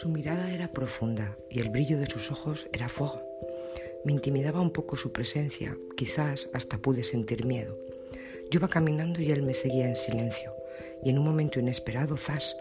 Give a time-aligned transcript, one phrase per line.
[0.00, 3.20] Su mirada era profunda y el brillo de sus ojos era fuego.
[4.02, 7.76] Me intimidaba un poco su presencia, quizás hasta pude sentir miedo.
[8.50, 10.54] Yo iba caminando y él me seguía en silencio,
[11.04, 12.56] y en un momento inesperado, Zas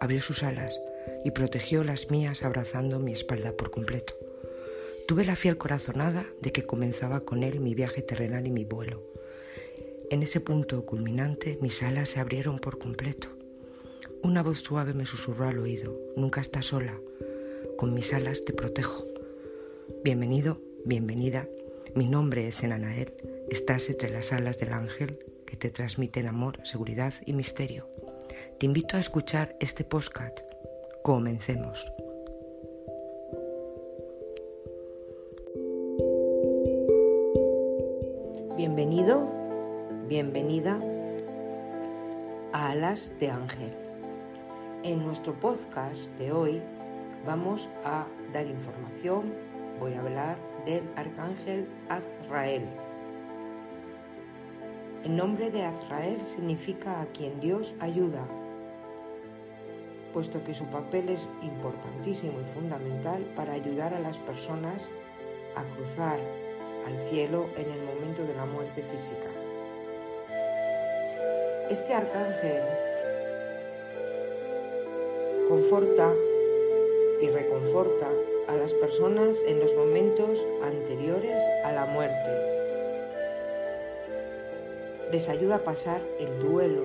[0.00, 0.78] abrió sus alas
[1.24, 4.12] y protegió las mías abrazando mi espalda por completo.
[5.08, 9.02] Tuve la fiel corazonada de que comenzaba con él mi viaje terrenal y mi vuelo.
[10.10, 13.28] En ese punto culminante mis alas se abrieron por completo.
[14.22, 16.98] Una voz suave me susurró al oído, nunca estás sola,
[17.76, 19.04] con mis alas te protejo.
[20.04, 21.46] Bienvenido Bienvenida,
[21.94, 23.14] mi nombre es Enanael,
[23.50, 27.86] estás entre las alas del ángel que te transmiten amor, seguridad y misterio.
[28.58, 30.32] Te invito a escuchar este postcard.
[31.04, 31.86] Comencemos.
[38.56, 39.28] Bienvenido,
[40.08, 40.80] bienvenida
[42.52, 43.81] a Alas de Ángel.
[44.84, 46.60] En nuestro podcast de hoy
[47.24, 49.32] vamos a dar información,
[49.78, 52.64] voy a hablar del arcángel Azrael.
[55.04, 58.26] El nombre de Azrael significa a quien Dios ayuda,
[60.12, 64.88] puesto que su papel es importantísimo y fundamental para ayudar a las personas
[65.54, 66.18] a cruzar
[66.88, 69.30] al cielo en el momento de la muerte física.
[71.70, 72.91] Este arcángel
[75.52, 76.14] conforta
[77.20, 78.08] y reconforta
[78.48, 82.30] a las personas en los momentos anteriores a la muerte.
[85.12, 86.84] Les ayuda a pasar el duelo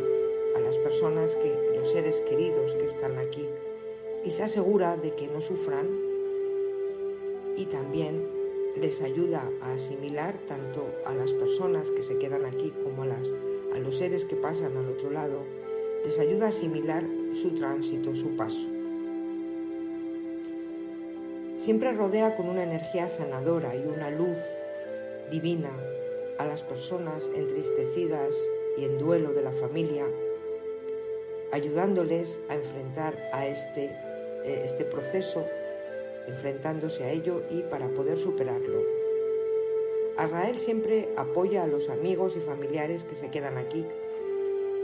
[0.57, 3.47] a las personas que, los seres queridos que están aquí,
[4.25, 5.87] y se asegura de que no sufran
[7.55, 8.27] y también
[8.75, 13.29] les ayuda a asimilar tanto a las personas que se quedan aquí como a, las,
[13.73, 15.45] a los seres que pasan al otro lado,
[16.03, 17.05] les ayuda a asimilar
[17.41, 18.65] su tránsito, su paso.
[21.59, 24.37] Siempre rodea con una energía sanadora y una luz
[25.29, 25.71] divina
[26.37, 28.33] a las personas entristecidas
[28.77, 30.05] y en duelo de la familia,
[31.51, 33.85] ayudándoles a enfrentar a este,
[34.45, 35.45] eh, este proceso,
[36.27, 38.81] enfrentándose a ello y para poder superarlo.
[40.17, 43.85] Arrael siempre apoya a los amigos y familiares que se quedan aquí,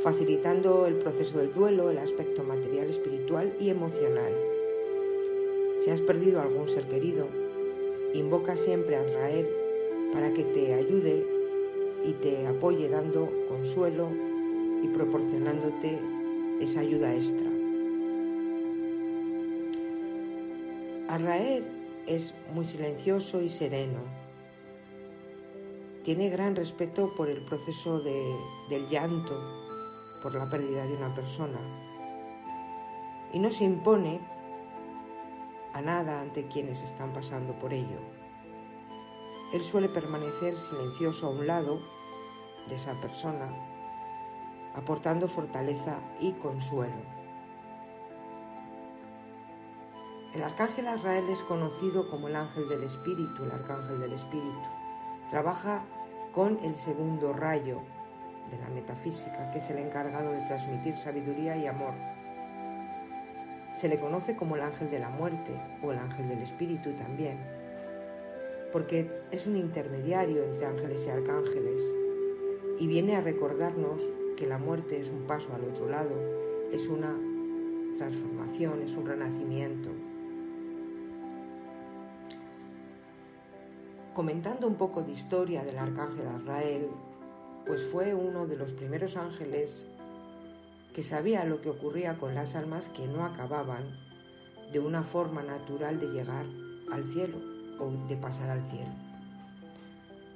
[0.04, 4.34] facilitando el proceso del duelo, el aspecto material, espiritual y emocional.
[5.84, 7.28] Si has perdido algún ser querido,
[8.14, 9.48] invoca siempre a Israel
[10.14, 11.26] para que te ayude
[12.06, 14.10] y te apoye dando consuelo
[14.84, 15.98] y proporcionándote
[16.60, 17.50] esa ayuda extra.
[21.08, 21.64] Arrael
[22.08, 24.00] es muy silencioso y sereno.
[26.04, 29.63] Tiene gran respeto por el proceso del llanto,
[30.24, 31.60] por la pérdida de una persona.
[33.34, 34.22] Y no se impone
[35.74, 38.00] a nada ante quienes están pasando por ello.
[39.52, 41.82] Él suele permanecer silencioso a un lado
[42.70, 43.50] de esa persona,
[44.74, 47.04] aportando fortaleza y consuelo.
[50.34, 54.70] El arcángel Azrael es conocido como el ángel del espíritu, el arcángel del espíritu.
[55.30, 55.84] Trabaja
[56.34, 57.82] con el segundo rayo
[58.52, 61.94] de la metafísica, que es el encargado de transmitir sabiduría y amor
[63.76, 67.38] se le conoce como el ángel de la muerte o el ángel del espíritu también,
[68.72, 71.82] porque es un intermediario entre ángeles y arcángeles
[72.80, 74.02] y viene a recordarnos
[74.38, 76.12] que la muerte es un paso al otro lado,
[76.72, 77.16] es una
[77.98, 79.90] transformación, es un renacimiento.
[84.14, 86.88] Comentando un poco de historia del arcángel Azrael,
[87.66, 89.86] pues fue uno de los primeros ángeles
[90.94, 93.84] que sabía lo que ocurría con las almas que no acababan
[94.72, 96.46] de una forma natural de llegar
[96.92, 97.38] al cielo
[97.80, 98.92] o de pasar al cielo.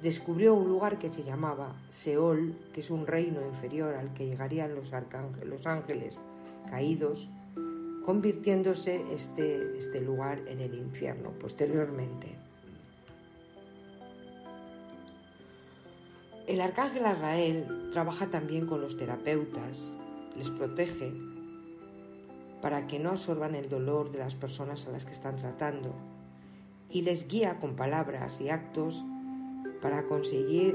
[0.02, 4.74] Descubrió un lugar que se llamaba Seol, que es un reino inferior al que llegarían
[4.74, 4.92] los,
[5.66, 6.20] ángeles
[6.70, 7.28] caídos,
[8.04, 12.47] convirtiéndose este, este lugar en el infierno posteriormente.
[16.48, 19.84] El arcángel Azrael trabaja también con los terapeutas
[20.34, 21.12] les protege
[22.62, 25.92] para que no absorban el dolor de las personas a las que están tratando
[26.88, 29.04] y les guía con palabras y actos
[29.82, 30.74] para conseguir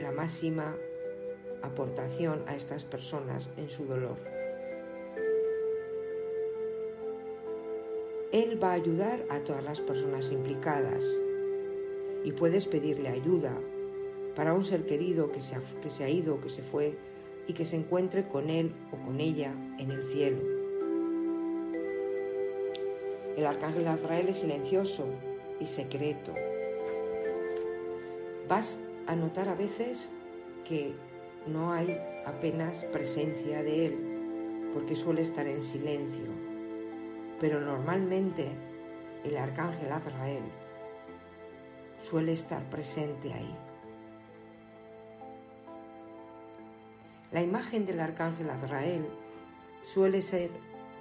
[0.00, 0.74] la máxima
[1.62, 4.16] aportación a estas personas en su dolor.
[8.32, 11.04] Él va a ayudar a todas las personas implicadas
[12.24, 13.52] y puedes pedirle ayuda
[14.34, 16.96] para un ser querido que se ha, que se ha ido, que se fue
[17.46, 20.38] y que se encuentre con él o con ella en el cielo.
[23.36, 25.06] El arcángel Azrael es silencioso
[25.60, 26.32] y secreto.
[28.48, 30.12] Vas a notar a veces
[30.64, 30.94] que
[31.46, 33.98] no hay apenas presencia de él,
[34.72, 36.24] porque suele estar en silencio.
[37.40, 38.48] Pero normalmente
[39.24, 40.44] el arcángel Azrael
[42.02, 43.54] suele estar presente ahí.
[47.34, 49.06] La imagen del arcángel Azrael
[49.82, 50.50] suele ser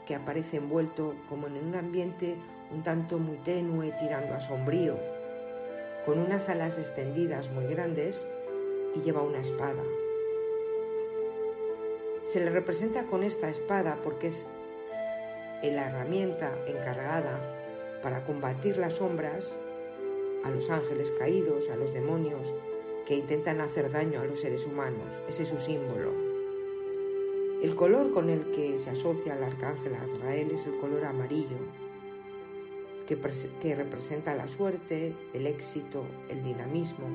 [0.08, 2.34] que aparece envuelto como en un ambiente
[2.72, 4.96] un tanto muy tenue tirando a sombrío,
[6.08, 8.26] con unas alas extendidas muy grandes
[8.96, 9.84] y lleva una espada.
[12.26, 14.48] Se le representa con esta espada porque es
[15.62, 17.40] la herramienta encargada
[18.02, 19.56] para combatir las sombras,
[20.44, 22.52] a los ángeles caídos, a los demonios
[23.08, 25.08] que intentan hacer daño a los seres humanos.
[25.30, 26.12] Ese es su símbolo.
[27.62, 31.58] El color con el que se asocia al arcángel Azrael es el color amarillo,
[33.08, 33.18] que,
[33.62, 37.08] que representa la suerte, el éxito, el dinamismo,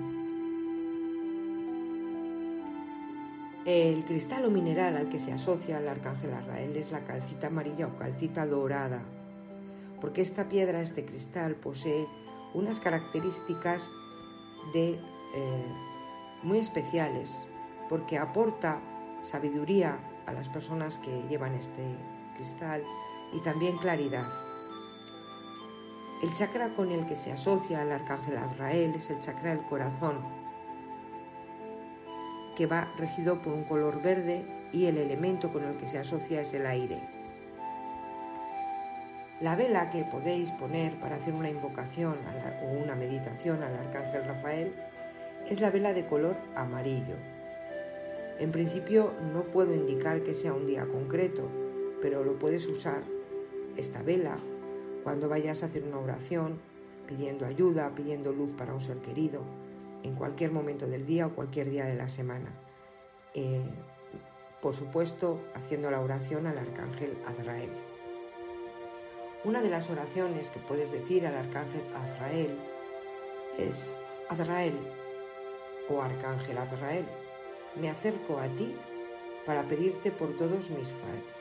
[3.69, 7.89] El cristal o mineral al que se asocia el arcángel Arrael es la calcita amarilla
[7.89, 9.03] o calcita dorada,
[10.01, 12.07] porque esta piedra, este cristal, posee
[12.55, 13.91] unas características
[14.73, 14.99] de,
[15.35, 15.67] eh,
[16.43, 17.35] muy especiales,
[17.89, 18.79] porque aporta
[19.23, 21.97] sabiduría a las personas que llevan este
[22.37, 22.83] cristal
[23.33, 24.29] y también claridad.
[26.23, 30.19] El chakra con el que se asocia el arcángel Azrael es el chakra del corazón,
[32.57, 36.41] que va regido por un color verde y el elemento con el que se asocia
[36.41, 37.01] es el aire.
[39.41, 42.17] La vela que podéis poner para hacer una invocación
[42.65, 44.75] o una meditación al Arcángel Rafael
[45.51, 47.15] es la vela de color amarillo.
[48.39, 51.49] En principio no puedo indicar que sea un día concreto,
[52.03, 53.03] pero lo puedes usar
[53.77, 54.39] esta vela
[55.03, 56.59] cuando vayas a hacer una oración,
[57.07, 59.41] pidiendo ayuda, pidiendo luz para un ser querido,
[60.03, 62.51] en cualquier momento del día o cualquier día de la semana.
[63.35, 63.63] Eh,
[64.61, 67.71] por supuesto, haciendo la oración al arcángel Azrael.
[69.45, 72.59] Una de las oraciones que puedes decir al arcángel Azrael
[73.57, 73.95] es,
[74.29, 74.75] Azrael
[75.89, 77.07] o arcángel Azrael,
[77.81, 78.75] me acerco a ti
[79.47, 80.89] para pedirte por todos mis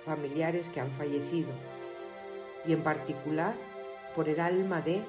[0.05, 1.49] familiares que han fallecido
[2.65, 3.53] y en particular
[4.15, 5.01] por el alma de,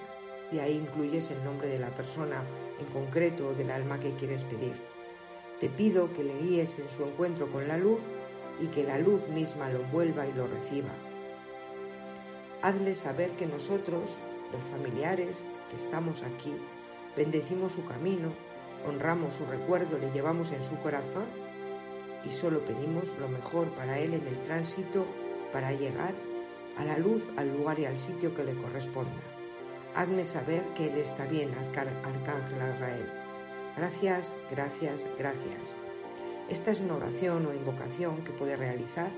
[0.53, 2.43] y ahí incluyes el nombre de la persona
[2.79, 4.75] en concreto del alma que quieres pedir.
[5.61, 8.01] Te pido que le guíes en su encuentro con la luz
[8.61, 10.91] y que la luz misma lo envuelva y lo reciba.
[12.63, 14.17] Hazle saber que nosotros,
[14.53, 15.39] los familiares
[15.71, 16.53] que estamos aquí,
[17.17, 18.33] bendecimos su camino,
[18.87, 21.27] honramos su recuerdo, le llevamos en su corazón
[22.25, 25.07] y solo pedimos lo mejor para él en el tránsito
[25.53, 26.15] para llegar
[26.79, 29.21] a la luz, al lugar y al sitio que le corresponda.
[29.95, 33.07] Hazme saber que Él está bien, Arcángel Azrael.
[33.77, 35.61] Gracias, gracias, gracias.
[36.49, 39.11] Esta es una oración o invocación que puede realizar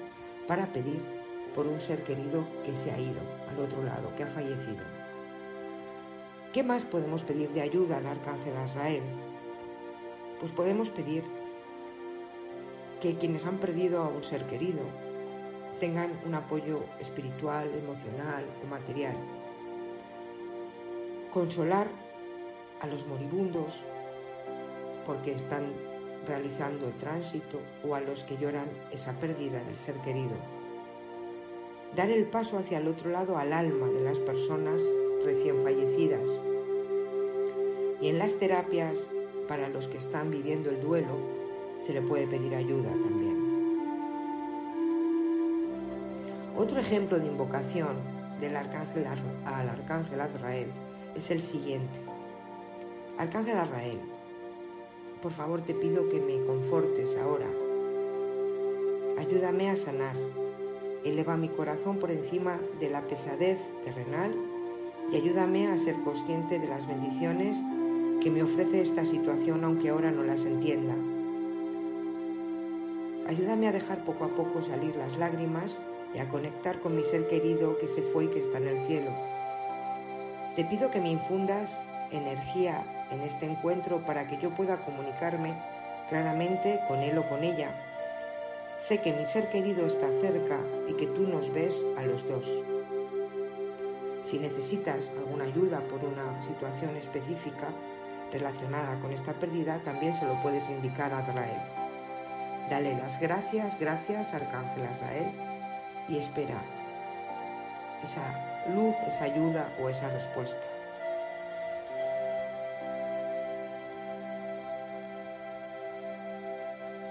[0.49, 1.01] para pedir
[1.55, 3.21] por un ser querido que se ha ido
[3.51, 4.85] al otro lado, que ha fallecido.
[6.53, 9.03] ¿Qué más podemos pedir de ayuda al Arcángel Azrael?
[10.41, 11.23] Pues podemos pedir
[13.01, 14.81] que quienes han perdido a un ser querido
[15.79, 19.17] tengan un apoyo espiritual, emocional o material
[21.33, 21.87] consolar
[22.81, 23.81] a los moribundos
[25.07, 25.73] porque están
[26.27, 30.37] realizando el tránsito o a los que lloran esa pérdida del ser querido.
[31.97, 34.81] Dar el paso hacia el otro lado al alma de las personas
[35.25, 36.27] recién fallecidas.
[38.01, 38.97] Y en las terapias,
[39.51, 41.17] para los que están viviendo el duelo,
[41.85, 43.37] se le puede pedir ayuda también.
[46.57, 47.97] Otro ejemplo de invocación
[48.41, 49.07] del arcángel
[49.45, 50.69] al arcángel Azrael
[51.17, 51.99] es el siguiente.
[53.19, 53.99] Arcángel Arrael,
[55.21, 57.49] por favor te pido que me confortes ahora.
[59.19, 60.15] Ayúdame a sanar.
[61.05, 64.33] Eleva mi corazón por encima de la pesadez terrenal
[65.11, 67.59] y ayúdame a ser consciente de las bendiciones
[68.21, 70.95] que me ofrece esta situación aunque ahora no las entienda.
[73.29, 75.79] Ayúdame a dejar poco a poco salir las lágrimas
[76.15, 78.87] y a conectar con mi ser querido que se fue y que está en el
[78.87, 79.11] cielo
[80.57, 81.71] te pido que me infundas
[82.11, 85.55] energía en este encuentro para que yo pueda comunicarme
[86.09, 87.71] claramente con él o con ella.
[88.81, 90.59] Sé que mi ser querido está cerca
[90.89, 92.45] y que tú nos ves a los dos.
[94.27, 97.69] Si necesitas alguna ayuda por una situación específica
[98.33, 101.61] relacionada con esta pérdida, también se lo puedes indicar a Azrael.
[102.69, 105.33] Dale las gracias, gracias, Arcángel Azrael,
[106.09, 106.63] y espera
[108.03, 110.63] esa luz, esa ayuda o esa respuesta.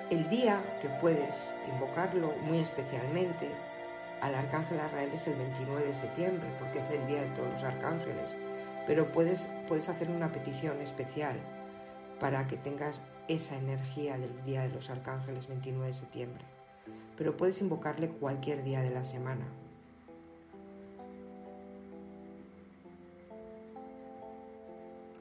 [0.09, 3.51] El día que puedes invocarlo muy especialmente
[4.21, 7.63] al arcángel Arrael es el 29 de septiembre, porque es el día de todos los
[7.63, 8.35] arcángeles,
[8.89, 11.37] pero puedes, puedes hacer una petición especial
[12.19, 16.43] para que tengas esa energía del día de los arcángeles 29 de septiembre,
[17.15, 19.45] pero puedes invocarle cualquier día de la semana.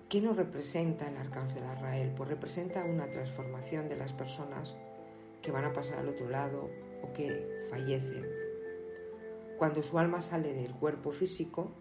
[0.09, 2.11] ¿Qué nos representa el arcángel Arrael?
[2.13, 4.75] Pues representa una transformación de las personas
[5.43, 6.71] que van a pasar al otro lado
[7.03, 8.25] o que fallecen.
[9.59, 11.73] Cuando su alma sale del cuerpo físico,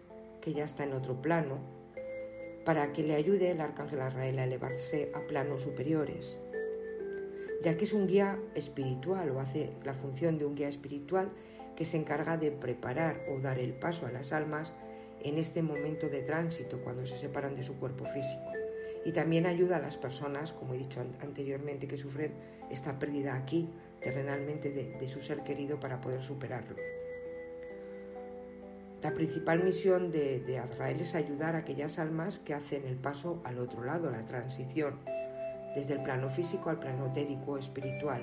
[0.42, 1.77] que ya está en otro plano,
[2.68, 6.36] para que le ayude el arcángel Arrael a elevarse a planos superiores,
[7.64, 11.30] ya que es un guía espiritual o hace la función de un guía espiritual
[11.76, 14.74] que se encarga de preparar o dar el paso a las almas
[15.22, 18.52] en este momento de tránsito cuando se separan de su cuerpo físico.
[19.02, 22.34] Y también ayuda a las personas, como he dicho anteriormente, que sufren
[22.70, 23.70] esta pérdida aquí
[24.02, 26.76] terrenalmente de, su ser querido para poder superarlo.
[29.02, 33.40] La principal misión de, de Azrael es ayudar a aquellas almas que hacen el paso
[33.44, 34.98] al otro lado, la transición,
[35.76, 38.20] desde el plano físico al plano etérico espiritual,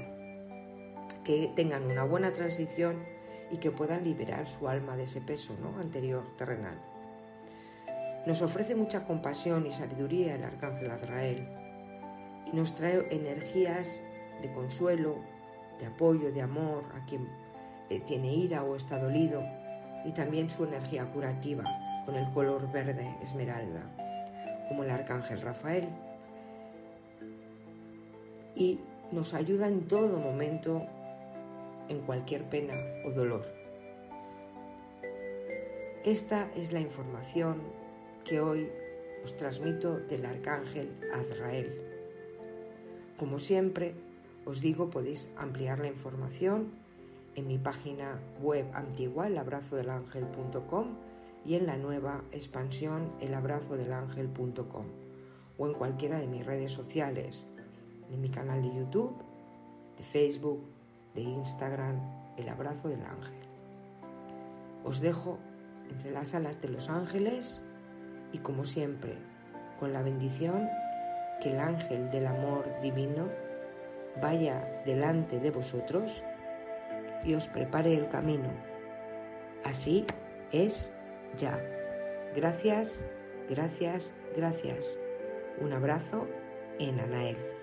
[1.24, 3.06] que tengan una buena transición
[3.52, 5.80] y que puedan liberar su alma de ese peso ¿no?
[5.80, 6.78] anterior terrenal.
[8.26, 11.48] Nos ofrece mucha compasión y sabiduría el arcángel Azrael
[12.52, 13.88] y nos trae energías
[14.42, 15.20] de consuelo,
[15.80, 17.30] de apoyo, de amor a quien
[17.90, 19.42] eh, tiene ira o está dolido
[20.06, 21.64] y también su energía curativa
[22.06, 23.82] con el color verde esmeralda,
[24.70, 25.90] como el arcángel Rafael.
[28.56, 28.80] Y
[29.12, 30.84] nos ayuda en todo momento
[31.90, 33.46] en cualquier pena o dolor.
[36.04, 37.62] Esta es la información
[38.24, 38.70] que hoy
[39.24, 41.82] os transmito del arcángel Azrael.
[43.18, 43.96] Como siempre,
[44.46, 46.85] os digo, podéis ampliar la información
[47.36, 50.88] en mi página web antigua, elabrazodelangel.com
[51.46, 54.86] y en la nueva expansión, elabrazodelangel.com
[55.58, 57.46] o en cualquiera de mis redes sociales,
[58.12, 59.16] en mi canal de YouTube,
[59.98, 60.62] de Facebook,
[61.14, 62.00] de Instagram,
[62.38, 63.46] El Abrazo del Ángel.
[64.84, 65.40] Os dejo
[65.90, 67.62] entre las alas de los ángeles
[68.34, 69.18] y como siempre,
[69.80, 70.68] con la bendición
[71.42, 73.28] que el ángel del amor divino
[74.22, 76.24] vaya delante de vosotros
[77.26, 78.50] y os prepare el camino.
[79.64, 80.06] Así
[80.52, 80.92] es
[81.38, 81.60] ya.
[82.36, 82.90] Gracias,
[83.50, 84.04] gracias,
[84.36, 84.86] gracias.
[85.60, 86.28] Un abrazo
[86.80, 87.55] en Anael.